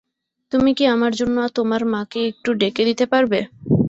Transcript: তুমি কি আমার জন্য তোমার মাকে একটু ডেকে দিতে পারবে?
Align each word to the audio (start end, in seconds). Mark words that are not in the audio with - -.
তুমি 0.51 0.71
কি 0.73 0.83
আমার 0.85 1.11
জন্য 1.13 1.37
তোমার 1.55 1.81
মাকে 1.85 2.19
একটু 2.27 2.49
ডেকে 2.53 2.83
দিতে 2.85 3.05
পারবে? 3.05 3.39